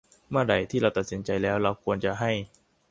[0.29, 2.31] เมื่อไหร่ที่เราตัดสินใจแล้ว เราควรจะให้